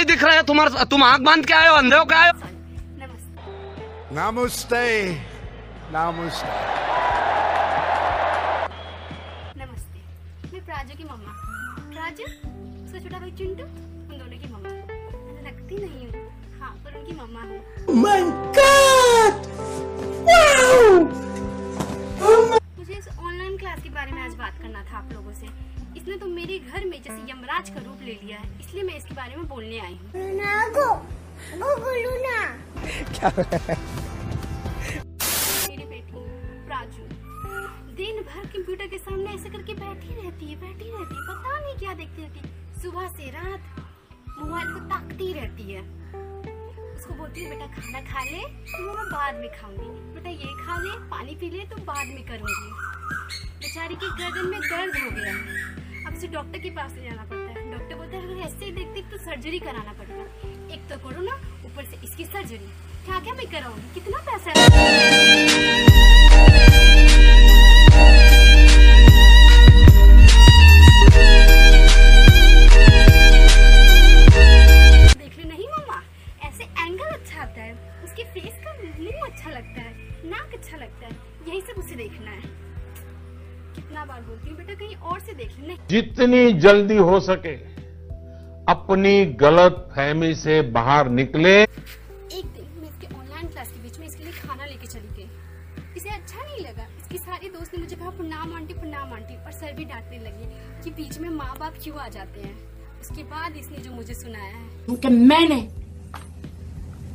नहीं 0.00 0.06
दिख 0.06 0.24
रहा 0.24 0.34
है? 0.34 0.42
तुम्हारा 0.42 0.84
तुम 0.84 1.02
आँख 1.02 1.20
बाँध 1.20 1.46
के 1.46 1.54
आए 1.54 1.68
हो 1.68 1.74
अंधे 1.74 1.96
हो 1.96 2.04
आए 2.14 2.30
हो? 2.30 2.38
नमस्ते। 3.00 3.50
Namaste. 4.14 5.10
Namaste. 5.94 6.46
नमस्ते। 9.58 9.98
मैं 10.52 10.64
प्राजू 10.64 10.94
की 10.96 11.04
मम्मा। 11.04 11.32
प्राजू? 11.92 12.24
उसका 12.84 12.98
छोटा 12.98 13.18
भाई 13.18 13.30
चिंटू? 13.30 13.64
उन 13.64 14.18
दोनों 14.18 14.38
की 14.38 14.48
मम्मा। 14.52 14.70
लगती 15.48 15.76
नहीं 15.76 16.06
हूँ। 16.06 16.32
हाँ 16.60 16.72
पर 16.84 16.98
उनकी 16.98 17.12
मम्मा 17.12 17.40
हूँ। 17.40 18.69
ले 28.10 28.18
लिया 28.22 28.38
है। 28.38 28.46
इसलिए 28.60 28.82
मैं 28.84 28.96
इसके 28.96 29.14
बारे 29.14 29.36
में 29.36 29.46
बोलने 29.48 29.78
आई 29.80 29.94
हूँ। 29.94 30.08
मेरी 35.68 35.84
बेटी 35.84 36.22
प्राजू 36.66 37.02
दिन 38.00 38.16
भर 38.22 38.44
कंप्यूटर 38.54 38.86
के 38.86 38.98
सामने 38.98 39.28
ऐसे 39.34 39.48
करके 39.50 39.72
बैठी 39.74 40.10
रहती 40.14 40.44
है 40.46 40.56
बैठी 40.60 40.86
रहती 40.90 41.14
है। 41.14 41.22
पता 41.28 41.50
नहीं 41.60 41.76
क्या 41.78 41.92
देखती 41.94 42.22
रहती 42.22 42.38
सुबह 42.82 43.04
से 43.16 43.24
रात 43.30 43.60
मोबाइल 44.38 44.68
को 44.74 44.80
ताकती 44.90 45.26
रहती 45.32 45.64
है। 45.72 45.82
उसको 46.94 47.12
बोलती 47.14 47.36
हूँ 47.40 47.48
बेटा 47.50 47.66
खाना 47.74 48.00
खा 48.10 48.20
ले 48.24 48.42
तो 48.72 48.78
मैं 48.94 49.06
बाद 49.12 49.32
में 49.40 49.50
खाऊँगी। 49.60 49.88
बेटा 50.14 50.30
ये 50.30 50.50
खा 50.64 50.74
ले 50.82 50.92
पानी 51.10 51.32
पी 51.40 51.46
ले 51.50 51.62
तो 51.70 51.76
बाद 51.92 52.06
में 52.06 52.24
करूँगी। 52.28 52.70
बेचारी 53.60 53.94
की 53.94 54.08
गर्दन 54.18 54.46
में 54.50 54.60
दर्द 54.60 54.94
हो 55.02 55.08
गया। 55.10 55.34
अब 56.06 56.12
उसे 56.16 56.26
डॉक्टर 56.34 56.58
के 56.58 56.70
पास 56.76 56.90
ले 56.92 57.02
जाना 57.04 57.24
पड़ता 57.24 57.39
अगर 58.10 58.40
ऐसे 58.46 58.64
ही 58.64 58.70
देखती 58.72 59.02
तो 59.10 59.16
सर्जरी 59.18 59.58
कराना 59.58 59.92
पड़ेगा। 59.98 60.24
एक 60.74 60.88
तो 60.90 60.98
कोरोना, 61.02 61.34
ऊपर 61.66 61.84
से 61.84 62.06
इसकी 62.06 62.24
सर्जरी 62.24 62.68
क्या 63.04 63.20
क्या 63.20 63.34
मैं 63.34 63.46
कराऊँगी? 63.50 63.94
कितना 63.94 64.18
पैसा 64.26 64.52
देख 75.18 75.38
ले 75.38 75.44
नहीं 75.44 75.68
मम्मा 75.68 76.02
ऐसे 76.48 76.64
एंगल 76.64 77.04
अच्छा 77.04 77.40
आता 77.42 77.62
है। 77.62 77.72
उसके 78.04 78.24
फेस 78.34 78.58
का 78.64 78.72
मुँह 79.00 79.26
अच्छा 79.26 79.50
लगता 79.50 79.80
है, 79.80 79.92
नाक 80.30 80.54
अच्छा 80.54 80.76
लगता 80.76 81.06
है। 81.06 81.12
यही 81.48 81.60
सब 81.60 81.78
उसे 81.78 81.94
देखना 81.96 82.30
है। 82.30 82.58
कितना 83.74 84.04
बार 84.04 84.20
बोलती 84.20 84.48
हूँ 84.48 84.56
बेटा, 84.56 84.74
कहीं 84.74 84.96
और 84.96 85.20
से 85.20 85.32
देख 85.34 85.58
ले। 85.60 85.76
जितनी 85.90 86.52
जल्दी 86.60 86.96
हो 86.98 87.20
सके। 87.20 87.56
अपनी 88.70 89.24
गलत 89.26 89.72
फहमी 89.96 90.34
से 90.34 90.62
बाहर 90.62 91.08
निकले। 91.08 91.62
एक 91.62 92.46
दिन 92.46 92.80
मैं 92.80 92.90
इसके 92.90 93.06
ऑनलाइन 93.14 93.48
क्लास 93.48 93.68
के 93.68 93.82
बीच 93.82 93.98
में 93.98 94.06
इसके 94.06 94.24
लिए 94.24 94.32
खाना 94.32 94.64
लेके 94.64 94.86
चली 94.86 95.08
गई। 95.16 95.30
इसे 95.96 96.08
अच्छा 96.08 96.38
नहीं 96.38 96.60
लगा। 96.66 96.82
इसकी 96.82 97.18
सारी 97.18 97.48
दोस्त 97.48 97.74
ने 97.74 97.82
मुझे 97.82 97.96
कहा 97.96 98.10
प्रणाम 98.10 98.54
आंटी 98.54 98.74
प्रणाम 98.74 99.12
आंटी 99.12 99.44
और 99.44 99.52
सर 99.52 99.72
भी 99.72 99.84
डांटने 99.84 100.18
लगे 100.18 100.46
कि 100.84 100.90
बीच 100.90 101.18
में 101.18 101.28
माँ 101.28 101.56
बाप 101.60 101.74
क्यों 101.84 101.96
आ 101.96 102.08
जाते 102.08 102.40
हैं। 102.40 102.54
उसके 103.00 103.22
बाद 103.22 103.56
इसने 103.56 103.78
जो 103.78 103.92
मुझे 103.92 104.14
सुनाया 104.14 104.56
है। 104.56 104.96
कि 104.96 105.08
मैंने 105.08 105.68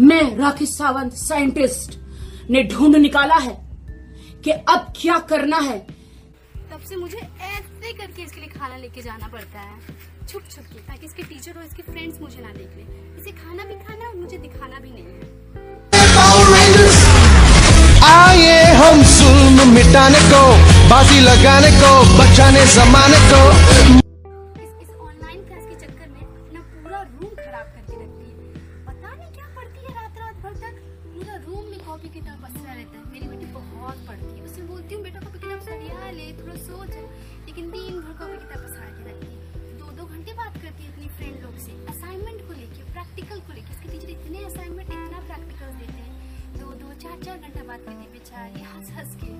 मैं 0.00 0.36
राकेश 0.36 0.68
सावंत 0.68 1.12
साइंटिस्ट 1.12 1.98
ने 2.50 2.64
ढूंढ 2.64 2.96
निकाला 2.96 3.36
है 3.36 3.58
कि 4.44 4.50
अब 4.50 4.92
क्या 4.96 5.18
करना 5.18 5.58
है। 5.58 5.78
तब 6.72 6.80
से 6.88 6.96
मुझे 6.96 7.18
ऐसे 7.88 7.96
करके 7.98 8.22
इसके 8.22 8.40
लिए 8.40 8.48
खाना 8.52 8.76
लेके 8.76 9.02
जाना 9.02 9.28
पड़ता 9.32 9.60
है। 9.60 9.76
छुप 10.28 10.42
छुप 10.50 10.64
के 10.72 10.80
ताकि 10.88 11.06
इसके 11.06 11.22
टीचर 11.24 11.58
और 11.58 11.64
इसके 11.64 11.82
फ्रेंड्स 11.82 12.20
मुझे 12.20 12.40
ना 12.42 12.48
देख 12.52 12.74
ले। 12.76 12.82
इसे 13.20 13.30
खाना 13.38 13.64
भी 13.64 13.74
खाना 13.84 14.04
है 14.04 14.08
और 14.08 14.16
मुझे 14.16 14.38
दिखाना 14.38 14.78
भी 14.78 14.90
नहीं 14.92 15.04
है। 15.08 15.22
आए 18.08 18.58
हम 18.80 19.02
जुल्म 19.14 19.68
मिटाने 19.74 20.20
को 20.28 20.42
बाजी 20.90 21.20
लगाने 21.20 21.70
को 21.80 21.92
बचाने 22.18 22.66
जमाने 22.74 23.20
को। 23.32 23.40
इस 24.64 24.72
इस 24.82 24.90
ऑनलाइन 25.06 25.40
क्लास 25.46 25.64
के 25.64 25.74
चक्कर 25.86 26.08
में 26.10 26.20
अपना 26.20 26.60
पूरा 26.60 27.00
रूम 27.00 27.32
खराब 27.40 27.66
करके 27.72 27.94
रखती 28.02 28.28
है। 28.28 28.36
पता 28.86 29.08
नहीं 29.14 29.30
क्या 29.32 29.48
पढ़ती 29.56 29.80
है 29.80 29.94
रात 29.94 30.14
रात 30.18 30.36
भर 30.44 30.60
तक। 30.66 30.74
पूरा 31.16 31.40
रूम 31.46 31.64
में 31.70 31.80
कॉपी 31.86 32.08
किताब 32.18 32.38
बसता 32.44 32.68
रहता 32.72 32.98
है। 32.98 33.02
मेरी 33.12 33.26
बेटी 33.28 33.52
बहुत 33.56 34.06
पढ़ती 34.08 34.32
है। 34.36 34.44
उससे 34.44 34.62
बोलती 34.74 34.94
हूँ 34.94 35.02
बेटा 35.02 35.20
कॉपी 35.20 35.38
किताब 35.38 35.56
ले 36.14 36.26
थोड़ा 36.38 36.54
सोच। 36.62 36.92
लेकिन 37.58 37.70
दिन 37.74 37.94
भर 38.00 38.12
कॉपी 38.18 38.36
किताब 38.38 38.60
बसा 38.64 38.82
के 38.86 39.02
रखती 39.04 39.26
है। 39.26 39.34
दो 39.78 39.86
दो 39.98 40.04
घंटे 40.06 40.32
बात 40.40 40.54
करती 40.62 40.82
है 40.82 40.90
अपनी 40.92 41.08
फ्रेंड 41.18 41.36
लोग 41.44 41.56
से 41.58 41.72
असाइनमेंट 41.92 42.40
को 42.48 42.52
लेके 42.58 42.82
प्रैक्टिकल 42.90 43.40
को 43.46 43.52
लेके। 43.54 43.72
इसके 43.74 43.88
टीचर 43.88 44.10
इतने 44.10 44.44
असाइनमेंट 44.44 44.88
इतना 44.88 45.18
प्रैक्टिकल 45.30 45.72
देते 45.78 46.00
हैं। 46.02 46.12
दो 46.60 46.68
दो 46.82 46.92
चार 47.02 47.16
चार 47.24 47.36
घंटा 47.38 47.62
बात 47.70 47.80
करती 47.86 48.04
है 48.04 48.10
बेचारी 48.12 48.62
हंस 48.74 48.92
हंस 48.98 49.16
के। 49.22 49.32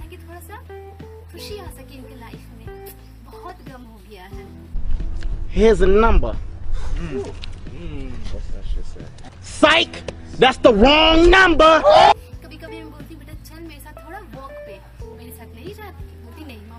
ताकि 0.00 0.16
थोड़ा 0.24 0.40
सा 0.48 0.62
खुशी 1.32 1.58
आ 1.58 1.70
सके 1.78 1.94
इनके 1.98 2.16
लाइफ 2.20 2.44
में। 2.56 2.66
बहुत 3.26 3.56
गम 3.68 3.84
हो 3.84 4.00
गया 4.10 4.24
है। 4.32 4.44
Here's 5.56 5.80
a 5.82 5.92
number. 6.06 6.34
Psych! 9.56 9.94
That's 10.40 10.60
the 10.68 10.72
wrong 10.82 11.28
number! 11.36 11.72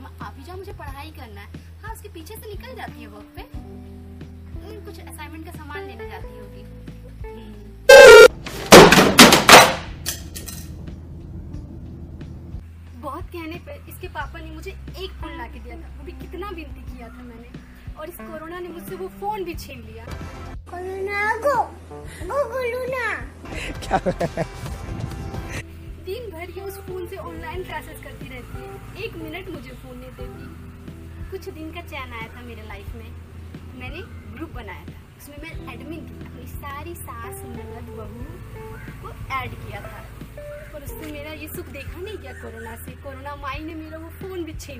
बोलती 0.07 0.23
नहीं 0.23 0.25
मामा 0.25 0.25
आप 0.25 0.35
ही 0.37 0.43
जाओ 0.43 0.57
मुझे 0.57 0.73
पढ़ाई 0.73 1.11
करना 1.11 1.41
है 1.41 1.47
हाँ 1.81 1.93
उसके 1.93 2.09
पीछे 2.09 2.35
से 2.35 2.49
निकल 2.49 2.75
जाती 2.75 3.01
है 3.01 3.07
वॉक 3.07 3.23
पे। 3.23 3.41
हम्म, 3.41 4.85
कुछ 4.85 4.99
असाइनमेंट 4.99 5.45
का 5.45 5.51
सामान 5.51 5.83
लेने 5.87 6.09
जाती 6.09 6.37
होगी। 6.37 6.63
बहुत 13.01 13.23
कहने 13.23 13.55
पे 13.55 13.89
इसके 13.89 14.07
पापा 14.07 14.39
ने 14.39 14.51
मुझे 14.51 14.71
एक 14.71 15.11
फ़ोन 15.11 15.37
ला 15.37 15.47
के 15.47 15.59
दिया 15.59 15.75
था। 15.75 15.87
वो 15.97 16.03
भी 16.03 16.11
कितना 16.11 16.49
विनती 16.49 16.97
किया 16.97 17.07
था 17.07 17.23
मैंने। 17.23 17.47
और 17.99 18.09
इस 18.09 18.15
कोरोना 18.15 18.59
ने 18.59 18.67
मुझसे 18.69 18.95
वो 18.95 19.07
फ़ोन 19.07 19.43
भी 19.43 19.53
छीन 19.53 19.79
लिया। 19.79 20.05
दिन 20.05 21.07
भर 21.07 21.47
ये 26.57 26.63
उस 26.63 26.77
फ़ोन 26.77 27.07
से 27.07 27.15
ऑनलाइन 27.15 27.63
क्लासेस 27.63 28.03
करती 28.03 28.29
रहती 28.29 28.61
है। 28.61 29.03
एक 29.05 29.15
मिनट 29.15 29.49
मुझे 29.49 29.69
फ़ोन 29.69 29.97
नहीं 29.97 30.09
देती। 30.09 31.31
कुछ 31.31 31.49
दिन 31.49 31.73
का 31.73 31.81
चैन 31.81 32.13
आया 32.13 32.27
था 32.37 32.41
मेरे 32.41 32.67
लाइफ 32.67 32.95
में। 32.95 33.11
मैंने 33.79 34.01
ग्रुप 34.33 34.51
बनाया 34.51 34.85
था। 34.85 35.01
उसमें 35.17 35.37
मैं 35.43 35.73
एडमिन 35.73 35.99
अपनी 35.99 36.47
सारी 36.47 36.95
सास, 36.95 37.35
ननद, 37.35 37.89
बहू 37.97 38.25
को 39.01 39.35
ऐड 39.35 39.51
किया 39.51 39.81
था। 39.81 40.05
और 40.75 40.83
उसने 40.83 41.11
मेरा 41.11 41.31
ये 41.31 41.47
सुख 41.47 41.65
देखा 41.65 42.01
नहीं 42.01 42.17
गया 42.17 42.33
कोरोना 42.33 42.75
से? 42.75 42.91
कोरोना 42.91 43.35
माई 43.35 43.59
ने 43.59 43.73
मेरा 43.75 43.97
वो 43.97 44.09
फ़ोन 44.09 44.43
भी 44.43 44.53
छीन 44.53 44.79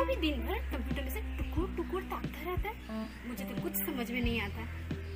वो 0.00 0.04
भी 0.06 0.14
दिन 0.16 0.38
भर 0.40 0.58
कंप्यूटर 0.70 1.02
में 1.02 1.10
से 1.10 1.20
टुकुर 1.38 1.72
टुकुर 1.76 2.02
ताकता 2.10 2.42
रहता 2.44 2.68
है। 2.68 3.00
मुझे 3.28 3.44
तो 3.44 3.62
कुछ 3.62 3.72
समझ 3.76 4.10
में 4.10 4.20
नहीं 4.20 4.40
आता। 4.40 4.62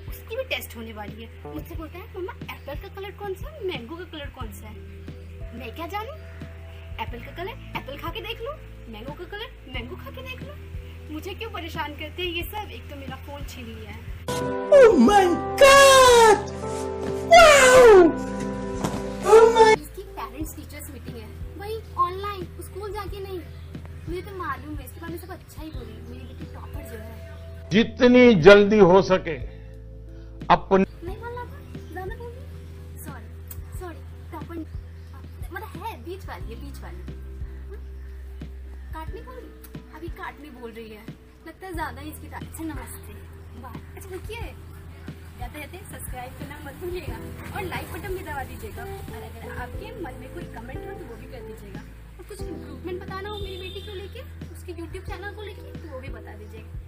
उसकी 0.09 0.37
भी 0.37 0.45
टेस्ट 0.49 0.77
होने 0.77 0.93
वाली 0.93 1.23
है। 1.23 1.29
मुझसे 1.55 1.75
बोलता 1.75 1.99
है 1.99 2.05
मम्मा 2.17 2.33
एप्पल 2.55 2.81
का 2.83 2.89
कलर 2.97 3.11
कौन 3.21 3.35
सा? 3.35 3.51
है 3.51 3.67
मैंगो 3.67 3.97
का 3.97 4.05
कलर 4.13 4.27
कौन 4.39 4.53
सा 4.53 4.67
है? 4.67 4.75
मैं 5.59 5.75
क्या 5.77 5.87
जानू? 5.95 6.13
एप्पल 7.05 7.25
का 7.25 7.33
कलर 7.37 7.55
एप्पल 7.79 7.97
खा 8.03 8.11
के 8.11 8.21
देख 8.21 8.43
लो? 8.43 8.53
मैंगो 8.93 9.13
का 9.13 9.25
कलर 9.25 9.73
मैंगो 9.75 9.97
खा 9.97 10.11
के 10.11 10.23
देख 10.23 10.43
लो? 10.43 10.55
मुझे 11.15 11.35
क्यों 11.35 11.51
परेशान 11.51 11.95
करते 11.95 12.23
हैं 12.23 12.31
ये 12.31 12.43
सब? 12.43 12.71
एक 12.71 12.91
तो 12.91 12.97
मेरा 12.97 13.17
फ़ोन 13.27 13.47
छीन 13.47 13.65
लिया 13.65 13.91
है। 13.91 14.13
Oh 14.75 14.93
मुझे 24.09 24.21
तो 24.23 24.37
मालूम 24.39 24.75
है 24.77 24.85
इसके 24.85 25.01
बारे 25.01 25.13
में 25.13 25.21
सब 25.21 25.31
अच्छा 25.33 25.63
ही 25.63 25.71
बोली 25.71 25.93
मेरी 26.09 26.25
बेटी 26.25 26.47
टॉपर 26.55 26.83
जो 26.91 26.99
है। 26.99 27.69
जितनी 27.71 28.35
जल्दी 28.43 28.79
हो 28.91 29.01
सके 29.03 29.37
अपनी 30.55 30.85
नहीं 31.05 31.17
बोलना 31.21 31.45
ज़्यादा 31.93 32.15
बोल 32.17 32.33
सॉरी 33.05 33.29
सॉरी 33.81 34.01
टॉपर 34.33 34.59
मतलब 35.53 35.71
है 35.85 35.97
बीच 36.05 36.27
वाली 36.29 36.55
है 36.55 36.61
बीच 36.61 36.83
वाली? 36.83 37.03
काटने 38.95 39.21
बोल 39.23 39.37
रही 39.37 39.49
अभी 39.97 40.09
काटने 40.19 40.51
बोल 40.61 40.71
रही 40.73 40.91
है। 40.91 41.05
लगता 41.47 41.67
है 41.67 41.73
ज़्यादा 41.73 42.01
ही 42.01 42.11
इसकी 42.11 42.29
अच्छा 42.35 42.65
नमस्ते। 42.65 43.13
बाय 43.63 43.81
अच्छा 43.97 44.09
रुकिए 44.13 44.45
जाते 45.39 45.61
जाते 45.61 45.79
सब्सक्राइब 45.91 46.33
करना 46.39 46.59
मत 46.65 46.75
भूलिएगा 46.83 47.17
और 47.57 47.63
लाइक 47.65 47.93
बटन 47.93 48.15
भी 48.15 48.23
दबा 48.25 48.45
दीजिएगा। 48.51 48.85
और 48.85 49.23
अगर 49.23 49.59
आपके 49.63 49.91
मन 50.03 50.21
में 50.21 50.29
कोई 50.35 50.45
कमेंट 50.55 50.87
हो 50.87 50.93
तो 50.93 51.05
वो 51.07 51.17
भी 51.17 51.33
कर 51.33 51.43
दीजिएगा। 51.49 51.81
और 51.81 52.25
कुछ 52.29 52.41
बेटी 55.25 55.37
को 55.37 55.43
लेके 55.43 55.63
चैनल 55.63 55.73
को 55.73 55.73
लेके 55.73 55.89
तो 55.89 55.95
वो 55.95 56.01
भी 56.01 56.09
बता 56.09 56.35
दीजिएगा 56.35 56.84